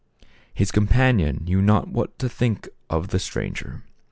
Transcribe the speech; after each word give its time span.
His 0.51 0.71
companion 0.71 1.43
knew 1.43 1.61
not 1.61 1.87
what 1.89 2.17
to 2.17 2.27
think 2.27 2.67
of 2.89 3.09
the 3.09 3.19
stranger. 3.19 3.83